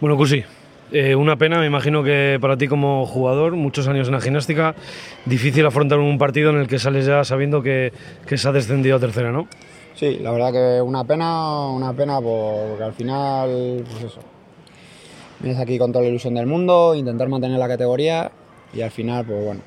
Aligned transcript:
Bueno, 0.00 0.16
Cusi, 0.16 0.44
eh, 0.90 1.14
una 1.14 1.36
pena, 1.36 1.58
me 1.58 1.66
imagino 1.66 2.02
que 2.02 2.38
para 2.40 2.56
ti 2.56 2.66
como 2.66 3.06
jugador, 3.06 3.52
muchos 3.52 3.86
años 3.86 4.08
en 4.08 4.14
la 4.14 4.20
gimnástica, 4.20 4.74
difícil 5.24 5.64
afrontar 5.64 5.98
un 5.98 6.18
partido 6.18 6.50
en 6.50 6.56
el 6.56 6.66
que 6.66 6.78
sales 6.78 7.06
ya 7.06 7.22
sabiendo 7.24 7.62
que, 7.62 7.92
que 8.26 8.36
se 8.36 8.48
ha 8.48 8.52
descendido 8.52 8.96
a 8.96 9.00
tercera, 9.00 9.30
¿no? 9.30 9.46
Sí, 9.94 10.18
la 10.20 10.32
verdad 10.32 10.52
que 10.52 10.82
una 10.82 11.04
pena, 11.04 11.68
una 11.68 11.92
pena 11.92 12.20
porque 12.20 12.82
al 12.82 12.92
final, 12.92 13.84
pues 13.88 14.04
eso, 14.04 14.20
vienes 15.38 15.60
aquí 15.60 15.78
con 15.78 15.92
toda 15.92 16.02
la 16.02 16.10
ilusión 16.10 16.34
del 16.34 16.46
mundo, 16.46 16.94
intentar 16.96 17.28
mantener 17.28 17.58
la 17.58 17.68
categoría 17.68 18.32
y 18.72 18.82
al 18.82 18.90
final, 18.90 19.24
pues 19.24 19.44
bueno, 19.44 19.60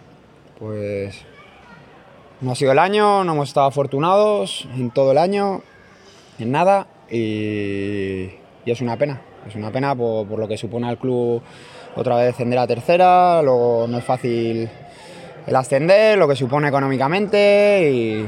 pues 0.59 1.25
no 2.41 2.51
ha 2.51 2.55
sido 2.55 2.73
el 2.73 2.79
año, 2.79 3.23
no 3.23 3.31
hemos 3.31 3.47
estado 3.47 3.67
afortunados 3.67 4.67
en 4.75 4.91
todo 4.91 5.13
el 5.13 5.17
año, 5.17 5.61
en 6.37 6.51
nada 6.51 6.87
y, 7.09 8.29
y 8.65 8.71
es 8.71 8.81
una 8.81 8.97
pena. 8.97 9.21
Es 9.47 9.55
una 9.55 9.71
pena 9.71 9.95
por, 9.95 10.27
por, 10.27 10.39
lo 10.39 10.47
que 10.47 10.57
supone 10.57 10.87
al 10.87 10.97
club 10.97 11.41
otra 11.95 12.17
vez 12.17 12.27
descender 12.27 12.59
a 12.59 12.67
tercera, 12.67 13.41
luego 13.41 13.87
no 13.87 13.97
es 13.97 14.03
fácil 14.03 14.69
el 15.47 15.55
ascender, 15.55 16.17
lo 16.17 16.27
que 16.27 16.35
supone 16.35 16.67
económicamente 16.67 17.89
y, 17.91 18.25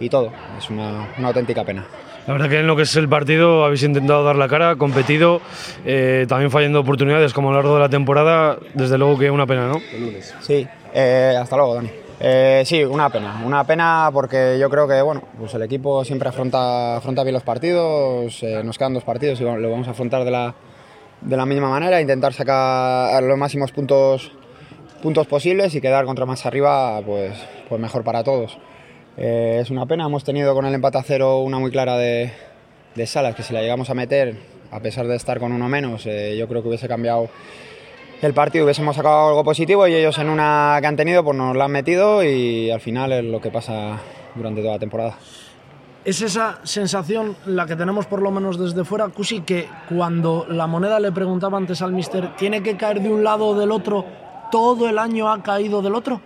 y 0.00 0.08
todo. 0.08 0.32
Es 0.58 0.68
una, 0.68 1.08
una, 1.16 1.28
auténtica 1.28 1.64
pena. 1.64 1.86
La 2.26 2.34
verdad 2.34 2.48
que 2.48 2.58
en 2.58 2.66
lo 2.66 2.76
que 2.76 2.82
es 2.82 2.96
el 2.96 3.08
partido 3.08 3.64
habéis 3.64 3.82
intentado 3.82 4.24
dar 4.24 4.36
la 4.36 4.48
cara, 4.48 4.76
competido, 4.76 5.40
eh, 5.84 6.26
también 6.28 6.50
fallando 6.50 6.80
oportunidades 6.80 7.32
como 7.32 7.48
a 7.48 7.52
lo 7.52 7.58
largo 7.58 7.74
de 7.74 7.80
la 7.80 7.88
temporada, 7.88 8.58
desde 8.74 8.98
luego 8.98 9.18
que 9.18 9.30
una 9.30 9.46
pena, 9.46 9.68
¿no? 9.68 9.80
El 9.92 10.06
lunes. 10.06 10.34
Sí, 10.40 10.66
eh, 10.92 11.36
hasta 11.40 11.56
luego, 11.56 11.76
Dani. 11.76 11.90
Eh, 12.22 12.64
sí, 12.66 12.84
una 12.84 13.08
pena, 13.08 13.40
una 13.46 13.64
pena 13.64 14.10
porque 14.12 14.58
yo 14.60 14.68
creo 14.68 14.86
que 14.86 15.00
bueno, 15.00 15.22
pues 15.38 15.54
el 15.54 15.62
equipo 15.62 16.04
siempre 16.04 16.28
afronta, 16.28 16.98
afronta 16.98 17.22
bien 17.22 17.32
los 17.32 17.42
partidos, 17.42 18.42
eh, 18.42 18.60
nos 18.62 18.76
quedan 18.76 18.92
dos 18.92 19.04
partidos 19.04 19.40
y 19.40 19.44
lo 19.44 19.70
vamos 19.70 19.88
a 19.88 19.92
afrontar 19.92 20.24
de 20.24 20.30
la, 20.30 20.54
de 21.22 21.36
la 21.36 21.46
misma 21.46 21.70
manera, 21.70 21.98
intentar 21.98 22.34
sacar 22.34 23.22
los 23.22 23.38
máximos 23.38 23.72
puntos, 23.72 24.32
puntos 25.02 25.26
posibles 25.28 25.74
y 25.74 25.80
quedar 25.80 26.04
contra 26.04 26.26
más 26.26 26.44
arriba, 26.44 27.00
pues, 27.00 27.32
pues 27.70 27.80
mejor 27.80 28.04
para 28.04 28.22
todos. 28.22 28.58
Eh, 29.16 29.58
es 29.62 29.70
una 29.70 29.86
pena, 29.86 30.04
hemos 30.04 30.22
tenido 30.22 30.54
con 30.54 30.66
el 30.66 30.74
empate 30.74 30.98
a 30.98 31.02
cero 31.02 31.38
una 31.38 31.58
muy 31.58 31.70
clara 31.70 31.96
de, 31.96 32.32
de 32.96 33.06
Salas, 33.06 33.34
que 33.34 33.42
si 33.42 33.54
la 33.54 33.62
llegamos 33.62 33.88
a 33.88 33.94
meter, 33.94 34.36
a 34.70 34.80
pesar 34.80 35.06
de 35.06 35.16
estar 35.16 35.40
con 35.40 35.52
uno 35.52 35.70
menos, 35.70 36.04
eh, 36.04 36.36
yo 36.38 36.46
creo 36.48 36.60
que 36.60 36.68
hubiese 36.68 36.86
cambiado 36.86 37.30
el 38.22 38.34
partido 38.34 38.64
hubiésemos 38.64 38.96
sacado 38.96 39.28
algo 39.28 39.44
positivo 39.44 39.86
y 39.86 39.94
ellos 39.94 40.18
en 40.18 40.28
una 40.28 40.78
que 40.80 40.86
han 40.86 40.96
tenido 40.96 41.24
pues 41.24 41.36
nos 41.36 41.56
la 41.56 41.64
han 41.64 41.72
metido 41.72 42.22
y 42.22 42.70
al 42.70 42.80
final 42.80 43.12
es 43.12 43.24
lo 43.24 43.40
que 43.40 43.50
pasa 43.50 43.98
durante 44.34 44.60
toda 44.60 44.74
la 44.74 44.78
temporada. 44.78 45.16
Es 46.04 46.22
esa 46.22 46.60
sensación 46.62 47.36
la 47.46 47.66
que 47.66 47.76
tenemos 47.76 48.06
por 48.06 48.22
lo 48.22 48.30
menos 48.30 48.58
desde 48.58 48.84
fuera, 48.84 49.08
Cusi, 49.08 49.40
que 49.42 49.68
cuando 49.88 50.46
la 50.48 50.66
moneda 50.66 50.98
le 50.98 51.12
preguntaba 51.12 51.58
antes 51.58 51.82
al 51.82 51.92
mister, 51.92 52.34
¿tiene 52.36 52.62
que 52.62 52.76
caer 52.76 53.00
de 53.00 53.10
un 53.10 53.22
lado 53.22 53.48
o 53.48 53.54
del 53.54 53.70
otro? 53.70 54.04
¿Todo 54.50 54.88
el 54.88 54.98
año 54.98 55.30
ha 55.30 55.42
caído 55.42 55.82
del 55.82 55.94
otro? 55.94 56.20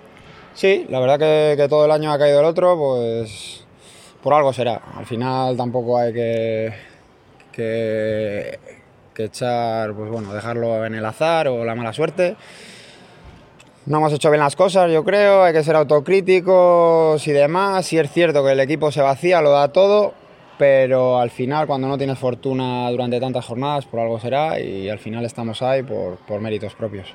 Sí, 0.55 0.86
la 0.89 1.01
verdad 1.01 1.19
que, 1.19 1.55
que 1.56 1.69
todo 1.69 1.84
el 1.86 1.91
año 1.91 2.12
ha 2.12 2.19
caído 2.19 2.36
del 2.36 2.46
otro, 2.46 2.79
pues 2.79 3.64
por 4.23 4.33
algo 4.33 4.52
será. 4.52 4.80
Al 4.96 5.07
final 5.07 5.57
tampoco 5.57 5.98
hay 5.98 6.13
que, 6.13 6.73
que 7.51 8.58
que 9.14 9.25
echar, 9.25 9.95
pues 9.95 10.11
bueno, 10.11 10.35
dejarlo 10.35 10.85
en 10.85 10.95
el 10.95 11.05
azar 11.07 11.48
o 11.48 11.64
la 11.64 11.75
mala 11.75 11.92
suerte. 11.92 12.36
No 13.86 13.98
hemos 13.98 14.13
hecho 14.13 14.30
bien 14.30 14.41
las 14.41 14.57
cosas, 14.57 14.91
yo 14.91 15.05
creo, 15.05 15.45
hay 15.45 15.52
que 15.52 15.63
ser 15.63 15.77
autocríticos 15.77 17.27
y 17.27 17.33
demás. 17.33 17.86
Si 17.86 17.98
es 17.98 18.11
cierto 18.11 18.45
que 18.45 18.52
el 18.52 18.61
equipo 18.61 18.91
se 18.91 19.02
vacía, 19.02 19.41
lo 19.41 19.51
da 19.51 19.73
todo, 19.73 20.14
pero 20.59 21.19
al 21.19 21.31
final 21.31 21.67
cuando 21.67 21.89
no 21.89 21.98
tienes 21.98 22.19
fortuna 22.19 22.91
durante 22.91 23.20
tantas 23.20 23.45
jornadas, 23.45 23.87
por 23.87 24.01
algo 24.01 24.19
será 24.19 24.61
y 24.61 24.89
al 24.89 24.98
final 24.98 25.25
estamos 25.25 25.63
ahí 25.63 25.83
por, 25.83 26.17
por 26.19 26.41
méritos 26.41 26.75
propios. 26.75 27.15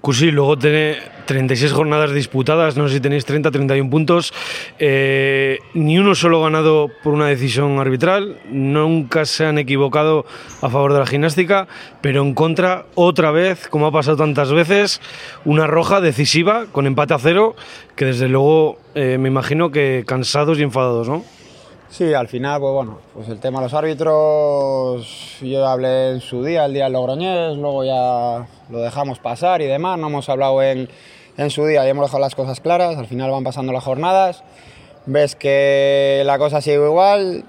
Cusi, 0.00 0.30
luego 0.30 0.58
tiene 0.58 0.96
36 1.26 1.72
jornadas 1.72 2.14
disputadas, 2.14 2.74
no 2.74 2.88
sé 2.88 2.94
si 2.94 3.00
tenéis 3.00 3.26
30, 3.26 3.50
31 3.50 3.90
puntos, 3.90 4.32
eh, 4.78 5.58
ni 5.74 5.98
uno 5.98 6.14
solo 6.14 6.40
ganado 6.40 6.88
por 7.02 7.12
una 7.12 7.26
decisión 7.26 7.78
arbitral, 7.78 8.38
nunca 8.50 9.26
se 9.26 9.44
han 9.44 9.58
equivocado 9.58 10.24
a 10.62 10.70
favor 10.70 10.94
de 10.94 11.00
la 11.00 11.06
gimnástica, 11.06 11.68
pero 12.00 12.22
en 12.22 12.32
contra, 12.32 12.86
otra 12.94 13.30
vez, 13.30 13.68
como 13.68 13.86
ha 13.86 13.92
pasado 13.92 14.16
tantas 14.16 14.50
veces, 14.52 15.02
una 15.44 15.66
roja 15.66 16.00
decisiva 16.00 16.64
con 16.72 16.86
empate 16.86 17.12
a 17.12 17.18
cero, 17.18 17.54
que 17.94 18.06
desde 18.06 18.28
luego 18.28 18.78
eh, 18.94 19.18
me 19.20 19.28
imagino 19.28 19.70
que 19.70 20.04
cansados 20.06 20.58
y 20.58 20.62
enfadados, 20.62 21.10
¿no? 21.10 21.24
Sí, 21.90 22.14
al 22.14 22.28
final, 22.28 22.60
pues 22.60 22.72
bueno, 22.72 22.98
pues 23.12 23.28
el 23.28 23.40
tema 23.40 23.58
de 23.58 23.64
los 23.64 23.74
árbitros, 23.74 25.38
yo 25.42 25.66
hablé 25.66 26.12
en 26.12 26.20
su 26.20 26.44
día, 26.44 26.66
el 26.66 26.72
día 26.72 26.84
del 26.84 26.92
Logroñés, 26.92 27.56
luego 27.56 27.84
ya 27.84 28.46
lo 28.70 28.78
dejamos 28.78 29.18
pasar 29.18 29.60
y 29.60 29.66
demás, 29.66 29.98
no 29.98 30.06
hemos 30.06 30.28
hablado 30.28 30.62
en, 30.62 30.88
en 31.36 31.50
su 31.50 31.66
día, 31.66 31.82
ya 31.82 31.90
hemos 31.90 32.04
dejado 32.04 32.20
las 32.20 32.36
cosas 32.36 32.60
claras, 32.60 32.96
al 32.96 33.06
final 33.06 33.32
van 33.32 33.42
pasando 33.42 33.72
las 33.72 33.82
jornadas, 33.82 34.44
ves 35.06 35.34
que 35.34 36.22
la 36.24 36.38
cosa 36.38 36.60
sigue 36.60 36.76
igual, 36.76 37.44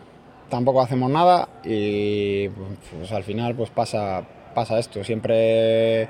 tampoco 0.49 0.81
hacemos 0.81 1.11
nada 1.11 1.47
y 1.63 2.49
pues 2.49 3.11
al 3.11 3.23
final 3.23 3.53
pues 3.53 3.69
pasa, 3.69 4.23
pasa 4.55 4.79
esto, 4.79 5.03
siempre 5.03 6.09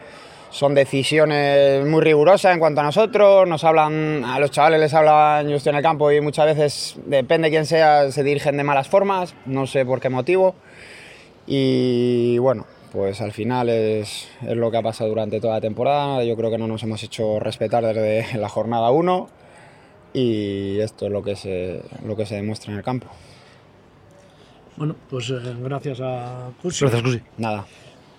son 0.52 0.76
decisiones 0.76 1.86
muy 1.86 2.02
rigurosas 2.02 2.54
en 2.54 2.60
cuanto 2.60 2.82
a 2.82 2.84
nosotros, 2.84 3.48
nos 3.48 3.64
hablan, 3.64 4.24
a 4.26 4.40
los 4.40 4.52
chavales 4.52 4.80
les 4.80 4.94
hablan, 4.94 5.48
yo 5.50 5.56
estoy 5.56 5.72
en 5.72 5.78
el 5.78 5.82
campo 5.82 6.12
y 6.12 6.22
muchas 6.22 6.46
veces, 6.46 7.00
depende 7.06 7.48
de 7.48 7.52
quién 7.52 7.66
sea, 7.66 8.12
se 8.12 8.24
dirigen 8.24 8.58
de 8.58 8.64
malas 8.64 8.88
formas, 8.88 9.34
no 9.46 9.66
sé 9.66 9.86
por 9.86 10.00
qué 10.00 10.10
motivo. 10.10 10.56
Y 11.48 12.38
bueno, 12.38 12.66
pues 12.92 13.22
al 13.22 13.32
final 13.32 13.70
es, 13.70 14.28
es 14.42 14.56
lo 14.56 14.70
que 14.70 14.78
ha 14.78 14.84
pasado 14.84 15.10
durante 15.10 15.40
toda 15.40 15.56
la 15.56 15.62
temporada, 15.62 16.24
yo 16.24 16.36
creo 16.36 16.52
que 16.52 16.58
no 16.58 16.68
nos 16.68 16.84
hemos 16.84 17.02
hecho 17.02 17.40
respetar 17.40 17.84
desde 17.86 18.38
la 18.38 18.50
jornada 18.50 18.92
1 18.92 19.30
y 20.14 20.80
esto 20.80 21.06
es 21.06 21.12
lo 21.12 21.24
que 21.24 21.36
se, 21.36 21.82
lo 22.06 22.16
que 22.16 22.26
se 22.26 22.36
demuestra 22.36 22.72
en 22.72 22.78
el 22.78 22.84
campo. 22.84 23.08
Bueno, 24.76 24.96
pues 25.10 25.30
eh, 25.30 25.40
gracias 25.60 26.00
a 26.02 26.50
Cusi. 26.62 26.86
Gracias, 26.86 27.04
Cusi. 27.04 27.22
Nada. 27.38 27.66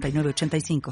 906985. 0.00 0.82